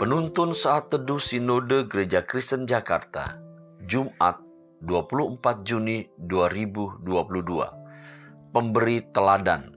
Penuntun 0.00 0.56
saat 0.56 0.88
teduh 0.88 1.20
Sinode 1.20 1.84
Gereja 1.84 2.24
Kristen 2.24 2.64
Jakarta, 2.64 3.36
Jumat 3.84 4.40
24 4.80 5.60
Juni 5.60 6.08
2022. 6.16 7.04
Pemberi 8.48 9.04
teladan. 9.12 9.76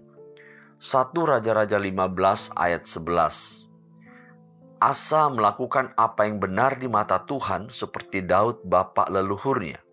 1 0.79 1.11
Raja-Raja 1.27 1.75
15 1.75 2.55
ayat 2.55 2.87
11. 2.87 3.67
Asa 4.79 5.27
melakukan 5.27 5.91
apa 5.99 6.23
yang 6.23 6.39
benar 6.39 6.79
di 6.79 6.87
mata 6.87 7.19
Tuhan 7.27 7.67
seperti 7.67 8.23
Daud 8.23 8.63
bapak 8.63 9.11
leluhurnya. 9.11 9.83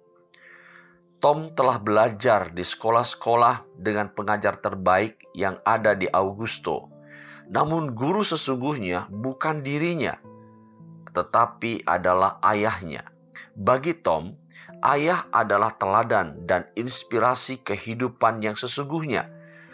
Tom 1.19 1.51
telah 1.59 1.83
belajar 1.83 2.55
di 2.55 2.63
sekolah-sekolah 2.63 3.67
dengan 3.75 4.15
pengajar 4.15 4.63
terbaik 4.63 5.27
yang 5.35 5.59
ada 5.67 5.99
di 5.99 6.07
Augusto. 6.07 7.00
Namun 7.51 7.99
guru 7.99 8.23
sesungguhnya 8.23 9.11
bukan 9.11 9.67
dirinya, 9.67 10.15
tetapi 11.11 11.83
adalah 11.83 12.39
ayahnya. 12.47 13.03
Bagi 13.59 13.99
Tom, 13.99 14.39
ayah 14.87 15.27
adalah 15.35 15.75
teladan 15.75 16.47
dan 16.47 16.71
inspirasi 16.79 17.59
kehidupan 17.67 18.39
yang 18.41 18.55
sesungguhnya. 18.55 19.27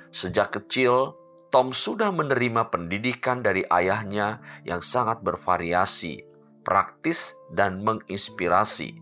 Sejak 0.08 0.56
kecil, 0.56 1.12
Tom 1.52 1.70
sudah 1.76 2.10
menerima 2.10 2.72
pendidikan 2.72 3.44
dari 3.44 3.62
ayahnya 3.68 4.40
yang 4.64 4.80
sangat 4.80 5.20
bervariasi, 5.20 6.24
praktis, 6.64 7.36
dan 7.52 7.84
menginspirasi. 7.84 8.96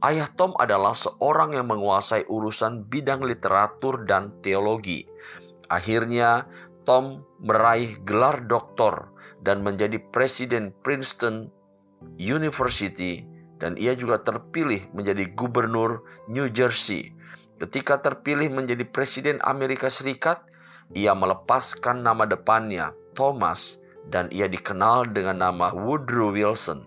Ayah 0.00 0.28
Tom 0.36 0.52
adalah 0.60 0.92
seorang 0.92 1.56
yang 1.56 1.68
menguasai 1.72 2.28
urusan 2.28 2.84
bidang 2.88 3.24
literatur 3.24 4.04
dan 4.04 4.34
teologi. 4.44 5.08
Akhirnya, 5.66 6.46
Tom 6.86 7.26
meraih 7.42 7.98
gelar 8.06 8.46
doktor 8.46 9.10
dan 9.42 9.66
menjadi 9.66 9.98
presiden 10.14 10.70
Princeton 10.86 11.50
University 12.16 13.26
dan 13.58 13.74
ia 13.74 13.98
juga 13.98 14.22
terpilih 14.22 14.86
menjadi 14.94 15.26
gubernur 15.34 16.06
New 16.30 16.46
Jersey. 16.48 17.10
Ketika 17.58 17.98
terpilih 17.98 18.52
menjadi 18.52 18.86
presiden 18.86 19.42
Amerika 19.42 19.90
Serikat, 19.90 20.44
ia 20.94 21.16
melepaskan 21.16 22.04
nama 22.04 22.28
depannya, 22.28 22.92
Thomas, 23.16 23.80
dan 24.12 24.30
ia 24.30 24.46
dikenal 24.46 25.10
dengan 25.10 25.42
nama 25.42 25.72
Woodrow 25.72 26.30
Wilson, 26.30 26.86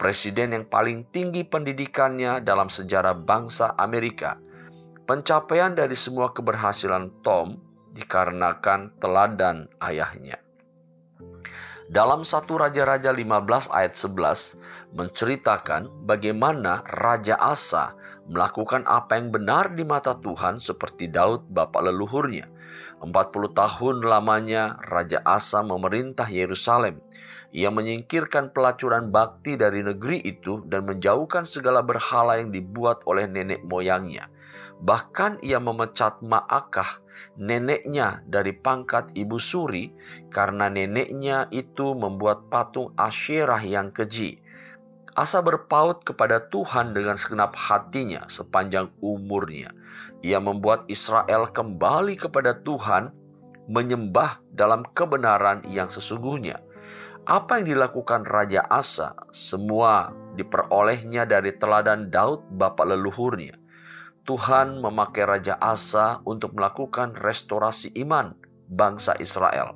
presiden 0.00 0.56
yang 0.56 0.66
paling 0.66 1.06
tinggi 1.14 1.44
pendidikannya 1.46 2.42
dalam 2.42 2.72
sejarah 2.72 3.14
bangsa 3.14 3.76
Amerika. 3.78 4.40
Pencapaian 5.04 5.76
dari 5.76 5.94
semua 5.94 6.32
keberhasilan 6.32 7.12
Tom 7.22 7.67
dikarenakan 7.98 8.94
teladan 9.02 9.66
ayahnya. 9.82 10.38
Dalam 11.88 12.20
satu 12.20 12.60
Raja-Raja 12.60 13.10
15 13.16 13.72
ayat 13.72 13.96
11 13.96 14.92
menceritakan 14.92 15.88
bagaimana 16.04 16.84
Raja 16.84 17.34
Asa 17.40 17.96
melakukan 18.28 18.84
apa 18.84 19.16
yang 19.16 19.32
benar 19.32 19.72
di 19.72 19.88
mata 19.88 20.12
Tuhan 20.12 20.60
seperti 20.60 21.08
Daud 21.08 21.48
bapak 21.48 21.88
leluhurnya. 21.88 22.44
40 23.00 23.08
tahun 23.56 23.96
lamanya 24.04 24.76
Raja 24.84 25.24
Asa 25.24 25.64
memerintah 25.64 26.28
Yerusalem. 26.28 27.00
Ia 27.56 27.72
menyingkirkan 27.72 28.52
pelacuran 28.52 29.08
bakti 29.08 29.56
dari 29.56 29.80
negeri 29.80 30.20
itu 30.20 30.60
dan 30.68 30.84
menjauhkan 30.84 31.48
segala 31.48 31.80
berhala 31.80 32.36
yang 32.36 32.52
dibuat 32.52 33.00
oleh 33.08 33.24
nenek 33.24 33.64
moyangnya. 33.64 34.28
Bahkan 34.78 35.42
ia 35.42 35.58
memecat 35.58 36.22
Ma'akah, 36.22 37.02
neneknya 37.34 38.22
dari 38.30 38.54
pangkat 38.54 39.10
ibu 39.18 39.34
suri, 39.42 39.90
karena 40.30 40.70
neneknya 40.70 41.50
itu 41.50 41.98
membuat 41.98 42.46
patung 42.46 42.94
Asyerah 42.94 43.58
yang 43.66 43.90
keji. 43.90 44.38
Asa 45.18 45.42
berpaut 45.42 46.06
kepada 46.06 46.38
Tuhan 46.38 46.94
dengan 46.94 47.18
segenap 47.18 47.58
hatinya 47.58 48.22
sepanjang 48.30 48.86
umurnya. 49.02 49.74
Ia 50.22 50.38
membuat 50.38 50.86
Israel 50.86 51.50
kembali 51.50 52.14
kepada 52.14 52.54
Tuhan, 52.62 53.10
menyembah 53.66 54.38
dalam 54.54 54.86
kebenaran 54.94 55.66
yang 55.66 55.90
sesungguhnya. 55.90 56.62
Apa 57.26 57.58
yang 57.60 57.74
dilakukan 57.74 58.30
Raja 58.30 58.62
Asa, 58.70 59.12
semua 59.34 60.14
diperolehnya 60.38 61.26
dari 61.26 61.50
teladan 61.50 62.14
Daud 62.14 62.46
bapak 62.54 62.86
leluhurnya. 62.94 63.58
Tuhan 64.28 64.84
memakai 64.84 65.24
Raja 65.24 65.56
Asa 65.56 66.20
untuk 66.28 66.52
melakukan 66.52 67.16
restorasi 67.16 67.96
iman 68.04 68.36
bangsa 68.68 69.16
Israel. 69.16 69.72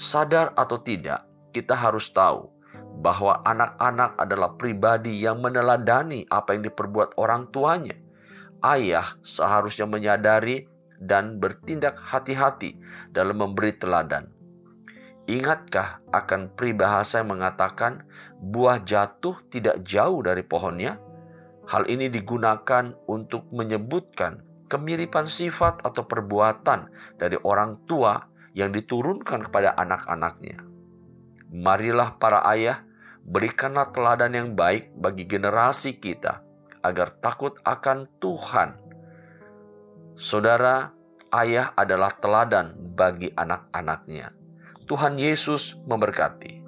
Sadar 0.00 0.56
atau 0.56 0.80
tidak, 0.80 1.28
kita 1.52 1.76
harus 1.76 2.08
tahu 2.08 2.48
bahwa 3.04 3.44
anak-anak 3.44 4.16
adalah 4.16 4.56
pribadi 4.56 5.20
yang 5.20 5.44
meneladani 5.44 6.24
apa 6.32 6.56
yang 6.56 6.64
diperbuat 6.64 7.20
orang 7.20 7.52
tuanya. 7.52 8.00
Ayah 8.64 9.04
seharusnya 9.20 9.84
menyadari 9.84 10.64
dan 10.96 11.36
bertindak 11.36 12.00
hati-hati 12.00 12.80
dalam 13.12 13.44
memberi 13.44 13.76
teladan. 13.76 14.32
Ingatkah 15.28 16.00
akan 16.16 16.56
peribahasa 16.56 17.20
yang 17.20 17.36
mengatakan 17.36 18.08
buah 18.40 18.80
jatuh 18.88 19.36
tidak 19.52 19.84
jauh 19.84 20.24
dari 20.24 20.40
pohonnya? 20.40 20.96
Hal 21.70 21.86
ini 21.86 22.10
digunakan 22.10 22.90
untuk 23.06 23.46
menyebutkan 23.54 24.42
kemiripan 24.66 25.22
sifat 25.22 25.86
atau 25.86 26.02
perbuatan 26.02 26.90
dari 27.14 27.38
orang 27.46 27.78
tua 27.86 28.18
yang 28.58 28.74
diturunkan 28.74 29.46
kepada 29.46 29.78
anak-anaknya. 29.78 30.58
Marilah 31.54 32.18
para 32.18 32.42
ayah 32.50 32.82
berikanlah 33.22 33.94
teladan 33.94 34.34
yang 34.34 34.48
baik 34.58 34.90
bagi 34.98 35.30
generasi 35.30 35.98
kita 35.98 36.42
agar 36.82 37.14
takut 37.22 37.54
akan 37.62 38.10
Tuhan. 38.18 38.74
Saudara, 40.18 40.90
ayah 41.38 41.70
adalah 41.78 42.10
teladan 42.18 42.74
bagi 42.98 43.30
anak-anaknya. 43.38 44.34
Tuhan 44.90 45.22
Yesus 45.22 45.78
memberkati. 45.86 46.59